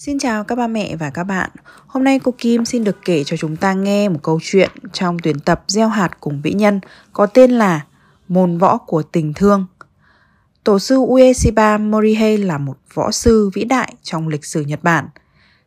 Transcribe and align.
Xin 0.00 0.18
chào 0.18 0.44
các 0.44 0.54
ba 0.54 0.66
mẹ 0.66 0.96
và 0.96 1.10
các 1.10 1.24
bạn. 1.24 1.50
Hôm 1.86 2.04
nay 2.04 2.18
cô 2.18 2.34
Kim 2.38 2.64
xin 2.64 2.84
được 2.84 2.96
kể 3.04 3.24
cho 3.24 3.36
chúng 3.36 3.56
ta 3.56 3.72
nghe 3.72 4.08
một 4.08 4.18
câu 4.22 4.40
chuyện 4.42 4.70
trong 4.92 5.18
tuyển 5.18 5.40
tập 5.40 5.64
Gieo 5.68 5.88
hạt 5.88 6.20
cùng 6.20 6.40
vĩ 6.42 6.52
nhân 6.52 6.80
có 7.12 7.26
tên 7.26 7.50
là 7.50 7.86
Môn 8.28 8.58
võ 8.58 8.76
của 8.76 9.02
tình 9.02 9.34
thương. 9.34 9.66
Tổ 10.64 10.78
sư 10.78 10.96
Ueshiba 10.96 11.78
Morihei 11.78 12.36
là 12.36 12.58
một 12.58 12.76
võ 12.94 13.10
sư 13.10 13.50
vĩ 13.54 13.64
đại 13.64 13.94
trong 14.02 14.28
lịch 14.28 14.44
sử 14.44 14.60
Nhật 14.60 14.82
Bản. 14.82 15.08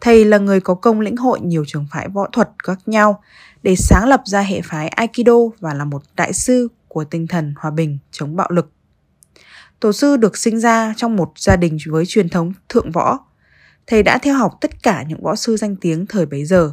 Thầy 0.00 0.24
là 0.24 0.38
người 0.38 0.60
có 0.60 0.74
công 0.74 1.00
lĩnh 1.00 1.16
hội 1.16 1.40
nhiều 1.40 1.64
trường 1.66 1.86
phái 1.90 2.08
võ 2.08 2.28
thuật 2.32 2.50
khác 2.64 2.78
nhau 2.86 3.22
để 3.62 3.76
sáng 3.76 4.08
lập 4.08 4.22
ra 4.24 4.40
hệ 4.40 4.60
phái 4.60 4.88
Aikido 4.88 5.36
và 5.60 5.74
là 5.74 5.84
một 5.84 6.02
đại 6.16 6.32
sư 6.32 6.68
của 6.88 7.04
tinh 7.04 7.26
thần 7.26 7.54
hòa 7.56 7.70
bình, 7.70 7.98
chống 8.10 8.36
bạo 8.36 8.48
lực. 8.50 8.70
Tổ 9.80 9.92
sư 9.92 10.16
được 10.16 10.36
sinh 10.36 10.60
ra 10.60 10.94
trong 10.96 11.16
một 11.16 11.32
gia 11.36 11.56
đình 11.56 11.78
với 11.86 12.06
truyền 12.06 12.28
thống 12.28 12.52
thượng 12.68 12.92
võ 12.92 13.18
thầy 13.86 14.02
đã 14.02 14.18
theo 14.18 14.34
học 14.34 14.58
tất 14.60 14.82
cả 14.82 15.02
những 15.08 15.22
võ 15.22 15.36
sư 15.36 15.56
danh 15.56 15.76
tiếng 15.76 16.06
thời 16.06 16.26
bấy 16.26 16.44
giờ. 16.44 16.72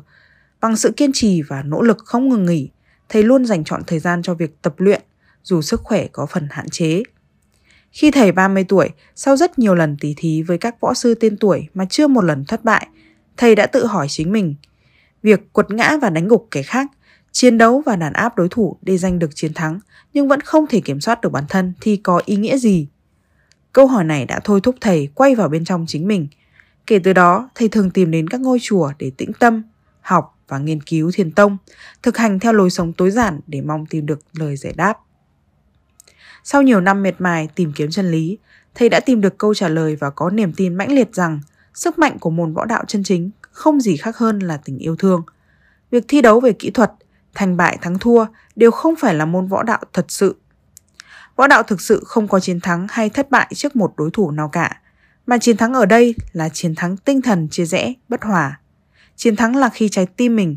Bằng 0.62 0.76
sự 0.76 0.92
kiên 0.98 1.12
trì 1.14 1.42
và 1.42 1.64
nỗ 1.64 1.82
lực 1.82 1.98
không 2.06 2.30
ngừng 2.30 2.46
nghỉ, 2.46 2.70
thầy 3.10 3.24
luôn 3.24 3.46
dành 3.46 3.64
chọn 3.64 3.82
thời 3.88 4.00
gian 4.00 4.22
cho 4.22 4.34
việc 4.34 4.62
tập 4.62 4.74
luyện, 4.78 5.02
dù 5.44 5.62
sức 5.62 5.82
khỏe 5.84 6.08
có 6.08 6.26
phần 6.26 6.48
hạn 6.52 6.70
chế. 6.70 7.04
Khi 7.92 8.12
thầy 8.12 8.32
30 8.32 8.66
tuổi, 8.68 8.90
sau 9.16 9.38
rất 9.38 9.60
nhiều 9.60 9.76
lần 9.76 9.98
tỉ 10.00 10.14
thí 10.18 10.42
với 10.42 10.58
các 10.58 10.82
võ 10.82 10.94
sư 10.94 11.16
tên 11.16 11.38
tuổi 11.38 11.68
mà 11.74 11.86
chưa 11.90 12.08
một 12.08 12.24
lần 12.24 12.46
thất 12.46 12.64
bại, 12.64 12.88
thầy 13.38 13.56
đã 13.56 13.66
tự 13.66 13.86
hỏi 13.86 14.08
chính 14.10 14.32
mình, 14.32 14.56
việc 15.24 15.54
quật 15.54 15.72
ngã 15.72 15.98
và 16.02 16.10
đánh 16.10 16.28
gục 16.28 16.48
kẻ 16.52 16.64
khác, 16.64 16.88
chiến 17.32 17.58
đấu 17.58 17.84
và 17.86 17.96
đàn 17.96 18.14
áp 18.14 18.38
đối 18.38 18.48
thủ 18.50 18.78
để 18.82 18.98
giành 18.98 19.20
được 19.20 19.36
chiến 19.36 19.54
thắng 19.54 19.80
nhưng 20.14 20.28
vẫn 20.28 20.42
không 20.42 20.68
thể 20.68 20.82
kiểm 20.82 21.02
soát 21.02 21.22
được 21.22 21.32
bản 21.32 21.44
thân 21.50 21.74
thì 21.82 21.98
có 21.98 22.22
ý 22.26 22.36
nghĩa 22.36 22.58
gì? 22.58 22.88
Câu 23.74 23.88
hỏi 23.88 24.04
này 24.04 24.26
đã 24.26 24.40
thôi 24.44 24.60
thúc 24.64 24.76
thầy 24.82 25.10
quay 25.16 25.36
vào 25.36 25.50
bên 25.50 25.66
trong 25.66 25.86
chính 25.88 26.08
mình– 26.08 26.28
Kể 26.90 27.00
từ 27.00 27.14
đó, 27.14 27.50
thầy 27.56 27.68
thường 27.68 27.92
tìm 27.92 28.12
đến 28.12 28.30
các 28.30 28.42
ngôi 28.42 28.60
chùa 28.62 28.92
để 29.00 29.12
tĩnh 29.18 29.32
tâm, 29.40 29.64
học 30.02 30.38
và 30.48 30.58
nghiên 30.58 30.82
cứu 30.82 31.12
thiền 31.14 31.32
tông, 31.32 31.58
thực 32.04 32.18
hành 32.18 32.40
theo 32.40 32.54
lối 32.54 32.70
sống 32.70 32.94
tối 32.94 33.12
giản 33.12 33.40
để 33.48 33.62
mong 33.62 33.86
tìm 33.86 34.06
được 34.06 34.20
lời 34.34 34.58
giải 34.58 34.74
đáp. 34.78 34.98
Sau 36.44 36.62
nhiều 36.62 36.82
năm 36.82 37.04
miệt 37.04 37.16
mài 37.22 37.50
tìm 37.56 37.72
kiếm 37.76 37.90
chân 37.90 38.12
lý, 38.12 38.38
thầy 38.76 38.90
đã 38.90 39.00
tìm 39.00 39.22
được 39.22 39.38
câu 39.38 39.54
trả 39.54 39.68
lời 39.68 39.96
và 39.96 40.10
có 40.10 40.30
niềm 40.30 40.54
tin 40.54 40.76
mãnh 40.76 40.92
liệt 40.92 41.16
rằng 41.16 41.40
sức 41.74 42.00
mạnh 42.00 42.20
của 42.20 42.30
môn 42.30 42.54
võ 42.54 42.66
đạo 42.66 42.84
chân 42.88 43.04
chính 43.04 43.32
không 43.52 43.80
gì 43.80 43.98
khác 43.98 44.18
hơn 44.18 44.40
là 44.40 44.58
tình 44.58 44.78
yêu 44.78 44.96
thương. 44.96 45.24
Việc 45.92 46.06
thi 46.08 46.22
đấu 46.22 46.40
về 46.40 46.54
kỹ 46.54 46.70
thuật, 46.70 46.92
thành 47.36 47.58
bại 47.58 47.78
thắng 47.82 48.00
thua 48.00 48.26
đều 48.56 48.72
không 48.72 48.96
phải 48.96 49.14
là 49.14 49.26
môn 49.26 49.48
võ 49.48 49.64
đạo 49.64 49.82
thật 49.94 50.06
sự. 50.08 50.36
Võ 51.36 51.48
đạo 51.48 51.64
thực 51.64 51.82
sự 51.82 52.04
không 52.06 52.28
có 52.28 52.40
chiến 52.40 52.60
thắng 52.60 52.88
hay 52.90 53.10
thất 53.10 53.32
bại 53.32 53.52
trước 53.56 53.76
một 53.76 53.94
đối 53.98 54.10
thủ 54.14 54.32
nào 54.32 54.50
cả, 54.50 54.82
mà 55.30 55.38
chiến 55.38 55.58
thắng 55.58 55.74
ở 55.74 55.86
đây 55.86 56.16
là 56.32 56.50
chiến 56.50 56.76
thắng 56.76 56.98
tinh 56.98 57.22
thần 57.22 57.48
chia 57.52 57.66
rẽ, 57.66 57.94
bất 58.10 58.24
hòa. 58.24 58.60
Chiến 59.16 59.36
thắng 59.36 59.56
là 59.56 59.70
khi 59.70 59.90
trái 59.90 60.06
tim 60.06 60.36
mình 60.36 60.56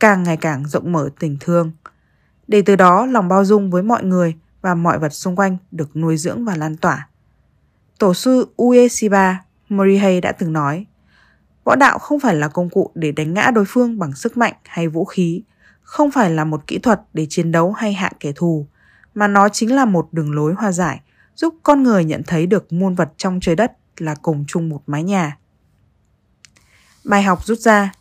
càng 0.00 0.22
ngày 0.22 0.36
càng 0.36 0.66
rộng 0.66 0.92
mở 0.92 1.10
tình 1.18 1.36
thương. 1.40 1.72
Để 2.48 2.62
từ 2.62 2.76
đó 2.76 3.06
lòng 3.06 3.28
bao 3.28 3.44
dung 3.44 3.70
với 3.70 3.82
mọi 3.82 4.04
người 4.04 4.34
và 4.60 4.74
mọi 4.74 4.98
vật 4.98 5.08
xung 5.08 5.36
quanh 5.36 5.56
được 5.70 5.96
nuôi 5.96 6.16
dưỡng 6.16 6.44
và 6.44 6.56
lan 6.56 6.76
tỏa. 6.76 7.08
Tổ 7.98 8.14
sư 8.14 8.48
Ueshiba 8.56 9.44
Morihei 9.68 10.20
đã 10.20 10.32
từng 10.32 10.52
nói, 10.52 10.86
võ 11.64 11.76
đạo 11.76 11.98
không 11.98 12.20
phải 12.20 12.34
là 12.34 12.48
công 12.48 12.70
cụ 12.70 12.90
để 12.94 13.12
đánh 13.12 13.34
ngã 13.34 13.50
đối 13.54 13.64
phương 13.68 13.98
bằng 13.98 14.12
sức 14.12 14.36
mạnh 14.36 14.54
hay 14.64 14.88
vũ 14.88 15.04
khí, 15.04 15.42
không 15.82 16.10
phải 16.10 16.30
là 16.30 16.44
một 16.44 16.66
kỹ 16.66 16.78
thuật 16.78 17.00
để 17.12 17.26
chiến 17.30 17.52
đấu 17.52 17.72
hay 17.72 17.92
hạ 17.92 18.10
kẻ 18.20 18.32
thù, 18.36 18.66
mà 19.14 19.28
nó 19.28 19.48
chính 19.48 19.74
là 19.74 19.84
một 19.84 20.08
đường 20.12 20.34
lối 20.34 20.54
hòa 20.54 20.72
giải, 20.72 21.00
giúp 21.36 21.54
con 21.62 21.82
người 21.82 22.04
nhận 22.04 22.22
thấy 22.26 22.46
được 22.46 22.72
muôn 22.72 22.94
vật 22.94 23.12
trong 23.16 23.40
trời 23.40 23.56
đất 23.56 23.72
là 24.02 24.14
cùng 24.22 24.44
chung 24.48 24.68
một 24.68 24.82
mái 24.86 25.02
nhà. 25.02 25.36
Bài 27.04 27.22
học 27.22 27.44
rút 27.44 27.58
ra 27.58 27.92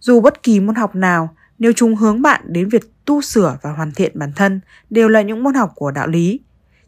Dù 0.00 0.20
bất 0.20 0.42
kỳ 0.42 0.60
môn 0.60 0.74
học 0.74 0.94
nào, 0.94 1.34
nếu 1.58 1.72
chúng 1.76 1.96
hướng 1.96 2.22
bạn 2.22 2.40
đến 2.46 2.68
việc 2.68 3.04
tu 3.04 3.22
sửa 3.22 3.58
và 3.62 3.72
hoàn 3.72 3.92
thiện 3.92 4.18
bản 4.18 4.32
thân 4.36 4.60
đều 4.90 5.08
là 5.08 5.22
những 5.22 5.42
môn 5.42 5.54
học 5.54 5.72
của 5.74 5.90
đạo 5.90 6.06
lý. 6.06 6.40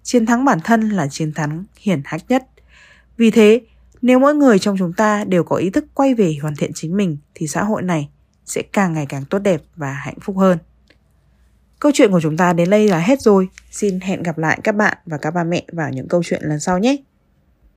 Chiến 0.03 0.27
thắng 0.27 0.45
bản 0.45 0.61
thân 0.65 0.91
là 0.91 1.09
chiến 1.11 1.33
thắng 1.33 1.65
hiển 1.81 2.03
hách 2.05 2.23
nhất. 2.29 2.47
Vì 3.17 3.31
thế, 3.31 3.61
nếu 4.03 4.19
mỗi 4.19 4.35
người 4.35 4.59
trong 4.59 4.77
chúng 4.79 4.93
ta 4.93 5.25
đều 5.25 5.45
có 5.45 5.57
ý 5.57 5.71
thức 5.71 5.85
quay 5.95 6.15
về 6.15 6.37
hoàn 6.43 6.57
thiện 6.57 6.71
chính 6.75 6.97
mình 6.97 7.17
thì 7.35 7.47
xã 7.47 7.65
hội 7.65 7.83
này 7.83 8.09
sẽ 8.45 8.63
càng 8.73 8.93
ngày 8.93 9.07
càng 9.07 9.25
tốt 9.25 9.39
đẹp 9.39 9.63
và 9.77 9.93
hạnh 9.93 10.19
phúc 10.21 10.37
hơn. 10.39 10.59
Câu 11.81 11.93
chuyện 11.95 12.11
của 12.11 12.21
chúng 12.21 12.37
ta 12.37 12.53
đến 12.53 12.71
đây 12.71 12.89
là 12.89 12.99
hết 12.99 13.21
rồi. 13.21 13.49
Xin 13.71 14.01
hẹn 14.01 14.23
gặp 14.23 14.39
lại 14.39 14.61
các 14.65 14.77
bạn 14.77 14.99
và 15.07 15.19
các 15.19 15.31
ba 15.31 15.45
mẹ 15.45 15.65
vào 15.73 15.91
những 15.91 16.09
câu 16.09 16.23
chuyện 16.25 16.43
lần 16.45 16.61
sau 16.61 16.79
nhé. 16.79 16.97